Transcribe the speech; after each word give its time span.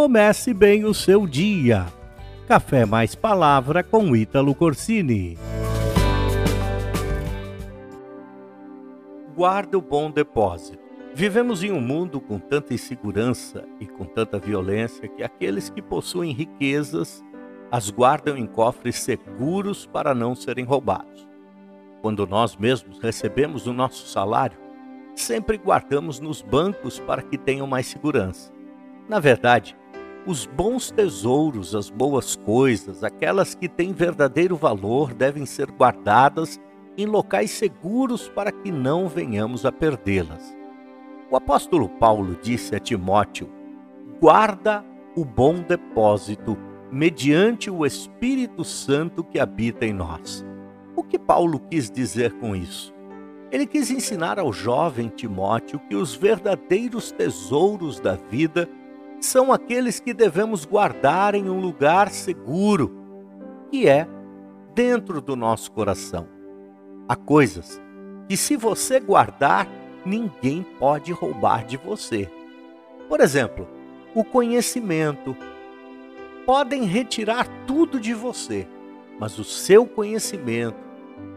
Comece 0.00 0.54
bem 0.54 0.84
o 0.84 0.94
seu 0.94 1.26
dia. 1.26 1.86
Café 2.46 2.86
mais 2.86 3.16
palavra 3.16 3.82
com 3.82 4.14
Ítalo 4.14 4.54
Corsini. 4.54 5.36
Guarda 9.34 9.76
o 9.76 9.82
bom 9.82 10.08
depósito. 10.08 10.78
Vivemos 11.12 11.64
em 11.64 11.72
um 11.72 11.80
mundo 11.80 12.20
com 12.20 12.38
tanta 12.38 12.72
insegurança 12.72 13.64
e 13.80 13.86
com 13.86 14.04
tanta 14.04 14.38
violência 14.38 15.08
que 15.08 15.24
aqueles 15.24 15.68
que 15.68 15.82
possuem 15.82 16.32
riquezas 16.32 17.20
as 17.68 17.90
guardam 17.90 18.38
em 18.38 18.46
cofres 18.46 19.00
seguros 19.00 19.84
para 19.84 20.14
não 20.14 20.36
serem 20.36 20.64
roubados. 20.64 21.28
Quando 22.00 22.24
nós 22.24 22.56
mesmos 22.56 23.00
recebemos 23.00 23.66
o 23.66 23.72
nosso 23.72 24.06
salário, 24.06 24.58
sempre 25.16 25.58
guardamos 25.58 26.20
nos 26.20 26.40
bancos 26.40 27.00
para 27.00 27.20
que 27.20 27.36
tenham 27.36 27.66
mais 27.66 27.88
segurança. 27.88 28.56
Na 29.08 29.18
verdade, 29.18 29.74
os 30.28 30.44
bons 30.44 30.90
tesouros, 30.90 31.74
as 31.74 31.88
boas 31.88 32.36
coisas, 32.36 33.02
aquelas 33.02 33.54
que 33.54 33.66
têm 33.66 33.94
verdadeiro 33.94 34.56
valor, 34.56 35.14
devem 35.14 35.46
ser 35.46 35.70
guardadas 35.70 36.60
em 36.98 37.06
locais 37.06 37.50
seguros 37.50 38.28
para 38.28 38.52
que 38.52 38.70
não 38.70 39.08
venhamos 39.08 39.64
a 39.64 39.72
perdê-las. 39.72 40.54
O 41.30 41.36
apóstolo 41.36 41.88
Paulo 41.88 42.36
disse 42.42 42.76
a 42.76 42.78
Timóteo: 42.78 43.48
guarda 44.20 44.84
o 45.16 45.24
bom 45.24 45.62
depósito 45.62 46.58
mediante 46.92 47.70
o 47.70 47.86
Espírito 47.86 48.64
Santo 48.64 49.24
que 49.24 49.40
habita 49.40 49.86
em 49.86 49.94
nós. 49.94 50.44
O 50.94 51.02
que 51.02 51.18
Paulo 51.18 51.58
quis 51.58 51.90
dizer 51.90 52.34
com 52.34 52.54
isso? 52.54 52.92
Ele 53.50 53.64
quis 53.64 53.90
ensinar 53.90 54.38
ao 54.38 54.52
jovem 54.52 55.08
Timóteo 55.08 55.80
que 55.88 55.96
os 55.96 56.14
verdadeiros 56.14 57.10
tesouros 57.10 57.98
da 57.98 58.14
vida 58.14 58.68
são 59.20 59.52
aqueles 59.52 60.00
que 60.00 60.14
devemos 60.14 60.64
guardar 60.64 61.34
em 61.34 61.48
um 61.48 61.60
lugar 61.60 62.10
seguro, 62.10 62.94
que 63.70 63.88
é 63.88 64.06
dentro 64.74 65.20
do 65.20 65.34
nosso 65.34 65.72
coração. 65.72 66.28
Há 67.08 67.16
coisas 67.16 67.80
que, 68.28 68.36
se 68.36 68.56
você 68.56 69.00
guardar, 69.00 69.68
ninguém 70.04 70.64
pode 70.78 71.12
roubar 71.12 71.64
de 71.64 71.76
você. 71.76 72.30
Por 73.08 73.20
exemplo, 73.20 73.66
o 74.14 74.24
conhecimento. 74.24 75.36
Podem 76.46 76.84
retirar 76.84 77.46
tudo 77.66 78.00
de 78.00 78.14
você, 78.14 78.66
mas 79.18 79.38
o 79.38 79.44
seu 79.44 79.86
conhecimento, 79.86 80.78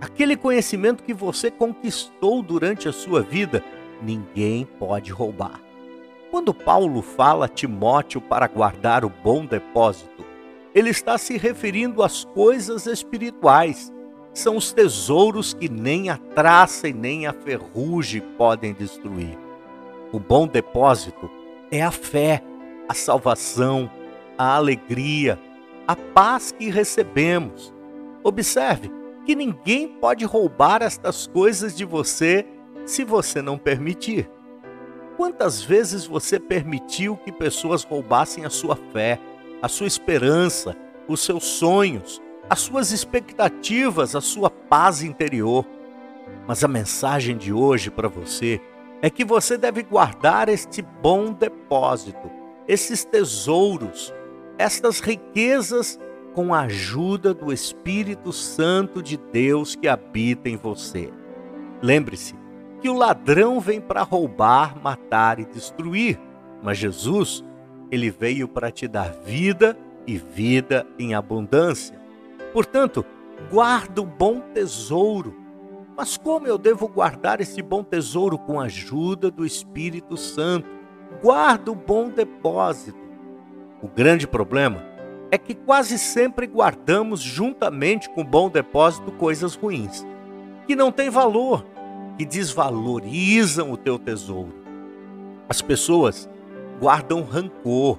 aquele 0.00 0.36
conhecimento 0.36 1.02
que 1.02 1.12
você 1.12 1.50
conquistou 1.50 2.42
durante 2.42 2.88
a 2.88 2.92
sua 2.92 3.20
vida, 3.20 3.64
ninguém 4.00 4.64
pode 4.78 5.10
roubar. 5.10 5.69
Quando 6.30 6.54
Paulo 6.54 7.02
fala 7.02 7.46
a 7.46 7.48
Timóteo 7.48 8.20
para 8.20 8.46
guardar 8.46 9.04
o 9.04 9.10
bom 9.10 9.44
depósito, 9.44 10.24
ele 10.72 10.90
está 10.90 11.18
se 11.18 11.36
referindo 11.36 12.04
às 12.04 12.24
coisas 12.24 12.86
espirituais. 12.86 13.92
São 14.32 14.56
os 14.56 14.72
tesouros 14.72 15.52
que 15.52 15.68
nem 15.68 16.08
a 16.08 16.16
traça 16.16 16.86
e 16.88 16.92
nem 16.92 17.26
a 17.26 17.32
ferrugem 17.32 18.20
podem 18.38 18.72
destruir. 18.72 19.36
O 20.12 20.20
bom 20.20 20.46
depósito 20.46 21.28
é 21.68 21.82
a 21.82 21.90
fé, 21.90 22.40
a 22.88 22.94
salvação, 22.94 23.90
a 24.38 24.54
alegria, 24.54 25.36
a 25.84 25.96
paz 25.96 26.52
que 26.52 26.70
recebemos. 26.70 27.74
Observe 28.22 28.88
que 29.26 29.34
ninguém 29.34 29.88
pode 29.88 30.24
roubar 30.24 30.80
estas 30.80 31.26
coisas 31.26 31.76
de 31.76 31.84
você 31.84 32.46
se 32.86 33.02
você 33.02 33.42
não 33.42 33.58
permitir. 33.58 34.30
Quantas 35.20 35.60
vezes 35.60 36.06
você 36.06 36.40
permitiu 36.40 37.14
que 37.14 37.30
pessoas 37.30 37.84
roubassem 37.84 38.46
a 38.46 38.48
sua 38.48 38.74
fé, 38.74 39.20
a 39.60 39.68
sua 39.68 39.86
esperança, 39.86 40.74
os 41.06 41.20
seus 41.20 41.44
sonhos, 41.44 42.22
as 42.48 42.60
suas 42.60 42.90
expectativas, 42.90 44.16
a 44.16 44.22
sua 44.22 44.48
paz 44.48 45.02
interior? 45.02 45.66
Mas 46.48 46.64
a 46.64 46.68
mensagem 46.68 47.36
de 47.36 47.52
hoje 47.52 47.90
para 47.90 48.08
você 48.08 48.62
é 49.02 49.10
que 49.10 49.22
você 49.22 49.58
deve 49.58 49.82
guardar 49.82 50.48
este 50.48 50.80
bom 50.80 51.34
depósito, 51.34 52.30
esses 52.66 53.04
tesouros, 53.04 54.14
estas 54.56 55.00
riquezas 55.00 56.00
com 56.32 56.54
a 56.54 56.60
ajuda 56.60 57.34
do 57.34 57.52
Espírito 57.52 58.32
Santo 58.32 59.02
de 59.02 59.18
Deus 59.18 59.76
que 59.76 59.86
habita 59.86 60.48
em 60.48 60.56
você. 60.56 61.12
Lembre-se, 61.82 62.39
que 62.80 62.88
o 62.88 62.94
ladrão 62.94 63.60
vem 63.60 63.80
para 63.80 64.02
roubar, 64.02 64.80
matar 64.82 65.38
e 65.38 65.44
destruir, 65.44 66.18
mas 66.62 66.78
Jesus, 66.78 67.44
ele 67.90 68.10
veio 68.10 68.48
para 68.48 68.70
te 68.70 68.88
dar 68.88 69.12
vida 69.12 69.76
e 70.06 70.16
vida 70.16 70.86
em 70.98 71.14
abundância. 71.14 71.98
Portanto, 72.52 73.04
guarda 73.50 74.00
o 74.00 74.06
bom 74.06 74.40
tesouro. 74.52 75.36
Mas 75.96 76.16
como 76.16 76.46
eu 76.46 76.56
devo 76.56 76.88
guardar 76.88 77.40
esse 77.40 77.60
bom 77.60 77.82
tesouro 77.84 78.38
com 78.38 78.58
a 78.58 78.64
ajuda 78.64 79.30
do 79.30 79.44
Espírito 79.44 80.16
Santo? 80.16 80.68
Guarda 81.22 81.70
o 81.70 81.74
bom 81.74 82.08
depósito. 82.08 82.98
O 83.82 83.88
grande 83.88 84.26
problema 84.26 84.82
é 85.30 85.38
que 85.38 85.54
quase 85.54 85.98
sempre 85.98 86.46
guardamos 86.46 87.20
juntamente 87.20 88.08
com 88.10 88.22
o 88.22 88.26
bom 88.26 88.48
depósito 88.48 89.12
coisas 89.12 89.54
ruins, 89.54 90.06
que 90.66 90.74
não 90.74 90.90
têm 90.90 91.10
valor, 91.10 91.64
que 92.20 92.26
desvalorizam 92.26 93.72
o 93.72 93.78
teu 93.78 93.98
tesouro. 93.98 94.52
As 95.48 95.62
pessoas 95.62 96.28
guardam 96.78 97.22
rancor, 97.22 97.98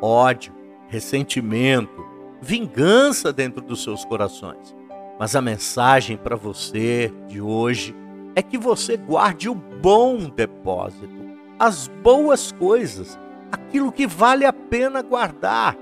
ódio, 0.00 0.54
ressentimento, 0.88 2.02
vingança 2.40 3.30
dentro 3.30 3.60
dos 3.60 3.82
seus 3.82 4.06
corações. 4.06 4.74
Mas 5.18 5.36
a 5.36 5.42
mensagem 5.42 6.16
para 6.16 6.34
você 6.34 7.12
de 7.26 7.42
hoje 7.42 7.94
é 8.34 8.40
que 8.40 8.56
você 8.56 8.96
guarde 8.96 9.50
o 9.50 9.54
bom 9.54 10.30
depósito, 10.30 11.28
as 11.58 11.88
boas 11.88 12.50
coisas, 12.52 13.18
aquilo 13.52 13.92
que 13.92 14.06
vale 14.06 14.46
a 14.46 14.52
pena 14.52 15.02
guardar. 15.02 15.76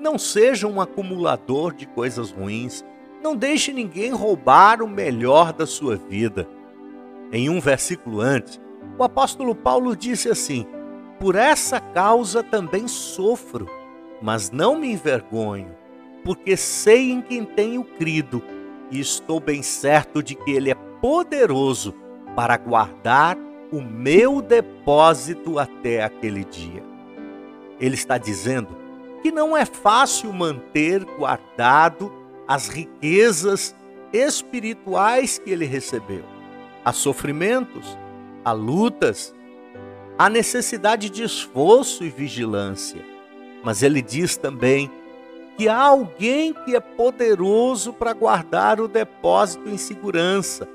Não 0.00 0.18
seja 0.18 0.66
um 0.66 0.80
acumulador 0.80 1.74
de 1.74 1.86
coisas 1.86 2.32
ruins. 2.32 2.84
Não 3.22 3.36
deixe 3.36 3.72
ninguém 3.72 4.10
roubar 4.10 4.82
o 4.82 4.88
melhor 4.88 5.52
da 5.52 5.64
sua 5.64 5.94
vida 5.94 6.48
em 7.32 7.48
um 7.48 7.60
versículo 7.60 8.20
antes, 8.20 8.60
o 8.98 9.04
apóstolo 9.04 9.54
Paulo 9.54 9.96
disse 9.96 10.28
assim: 10.28 10.66
Por 11.18 11.34
essa 11.36 11.80
causa 11.80 12.42
também 12.42 12.88
sofro, 12.88 13.68
mas 14.20 14.50
não 14.50 14.78
me 14.78 14.92
envergonho, 14.92 15.74
porque 16.24 16.56
sei 16.56 17.10
em 17.10 17.22
quem 17.22 17.44
tenho 17.44 17.84
crido 17.84 18.42
e 18.90 19.00
estou 19.00 19.40
bem 19.40 19.62
certo 19.62 20.22
de 20.22 20.34
que 20.34 20.50
Ele 20.50 20.70
é 20.70 20.74
poderoso 21.00 21.94
para 22.34 22.56
guardar 22.56 23.36
o 23.72 23.80
meu 23.80 24.42
depósito 24.42 25.58
até 25.58 26.02
aquele 26.02 26.44
dia. 26.44 26.82
Ele 27.78 27.94
está 27.94 28.18
dizendo 28.18 28.76
que 29.22 29.30
não 29.30 29.56
é 29.56 29.64
fácil 29.64 30.32
manter 30.32 31.04
guardado 31.04 32.12
as 32.48 32.68
riquezas 32.68 33.74
espirituais 34.12 35.38
que 35.38 35.50
ele 35.50 35.64
recebeu 35.64 36.39
há 36.84 36.92
sofrimentos, 36.92 37.96
há 38.44 38.52
lutas, 38.52 39.34
há 40.18 40.28
necessidade 40.28 41.10
de 41.10 41.22
esforço 41.22 42.04
e 42.04 42.08
vigilância. 42.08 43.04
Mas 43.62 43.82
ele 43.82 44.00
diz 44.00 44.36
também 44.36 44.90
que 45.56 45.68
há 45.68 45.76
alguém 45.76 46.52
que 46.52 46.74
é 46.74 46.80
poderoso 46.80 47.92
para 47.92 48.12
guardar 48.12 48.80
o 48.80 48.88
depósito 48.88 49.68
em 49.68 49.76
segurança 49.76 50.66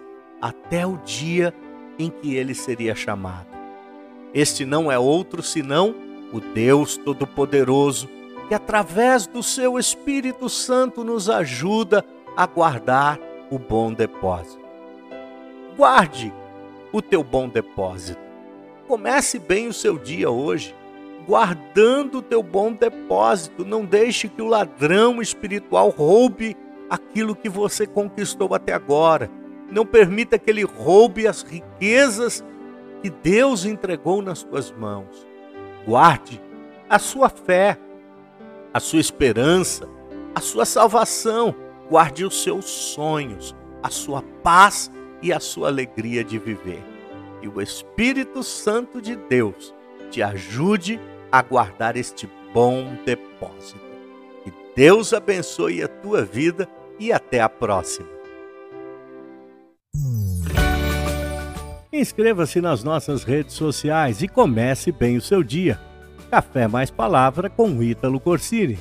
até 0.42 0.86
o 0.86 0.98
dia 0.98 1.54
em 1.98 2.10
que 2.10 2.36
ele 2.36 2.54
seria 2.54 2.94
chamado. 2.96 3.48
Este 4.34 4.66
não 4.66 4.92
é 4.92 5.00
outro 5.00 5.42
senão 5.42 5.96
o 6.32 6.40
Deus 6.40 6.98
Todo-Poderoso, 6.98 8.10
que 8.48 8.54
através 8.54 9.26
do 9.26 9.42
seu 9.42 9.80
Espírito 9.80 10.50
Santo 10.50 11.04
nos 11.04 11.30
ajuda 11.30 12.06
a 12.36 12.46
guardar 12.46 13.20
o 13.50 13.58
bom 13.58 13.94
depósito. 13.94 14.65
Guarde 15.78 16.34
o 16.94 17.02
teu 17.02 17.22
bom 17.22 17.50
depósito. 17.50 18.22
Comece 18.88 19.38
bem 19.38 19.68
o 19.68 19.74
seu 19.74 19.98
dia 19.98 20.30
hoje, 20.30 20.74
guardando 21.28 22.20
o 22.20 22.22
teu 22.22 22.42
bom 22.42 22.72
depósito. 22.72 23.66
Não 23.66 23.84
deixe 23.84 24.30
que 24.30 24.42
o 24.42 24.48
ladrão 24.48 25.22
espiritual 25.22 25.90
roube 25.90 26.56
aquilo 26.90 27.36
que 27.36 27.50
você 27.50 27.86
conquistou 27.86 28.54
até 28.54 28.72
agora. 28.72 29.30
Não 29.70 29.86
permita 29.86 30.40
que 30.40 30.50
ele 30.50 30.64
roube 30.64 31.28
as 31.28 31.42
riquezas 31.42 32.42
que 33.02 33.10
Deus 33.10 33.66
entregou 33.66 34.22
nas 34.22 34.44
tuas 34.44 34.72
mãos. 34.72 35.28
Guarde 35.86 36.42
a 36.90 36.98
sua 37.00 37.28
fé, 37.28 37.78
a 38.74 38.80
sua 38.80 39.02
esperança, 39.02 39.90
a 40.34 40.40
sua 40.40 40.64
salvação. 40.64 41.54
Guarde 41.90 42.24
os 42.24 42.42
seus 42.42 42.66
sonhos, 42.66 43.54
a 43.84 43.90
sua 43.90 44.22
paz 44.42 44.90
e 45.26 45.34
a 45.34 45.40
sua 45.40 45.70
alegria 45.70 46.24
de 46.24 46.38
viver. 46.38 46.84
E 47.42 47.48
o 47.48 47.60
Espírito 47.60 48.44
Santo 48.44 49.02
de 49.02 49.16
Deus 49.16 49.74
te 50.12 50.22
ajude 50.22 51.00
a 51.32 51.42
guardar 51.42 51.98
este 51.98 52.30
bom 52.54 52.96
depósito. 53.04 53.80
Que 54.44 54.54
Deus 54.76 55.14
abençoe 55.14 55.82
a 55.82 55.88
tua 55.88 56.24
vida 56.24 56.70
e 57.00 57.12
até 57.12 57.42
a 57.42 57.50
próxima. 57.50 58.08
Inscreva-se 61.92 62.62
nas 62.62 62.84
nossas 62.84 63.24
redes 63.24 63.56
sociais 63.56 64.22
e 64.22 64.28
comece 64.28 64.92
bem 64.92 65.18
o 65.18 65.22
seu 65.22 65.42
dia. 65.42 65.80
Café 66.30 66.68
mais 66.68 66.92
Palavra 66.92 67.50
com 67.50 67.82
Ítalo 67.82 68.20
Corsini. 68.20 68.78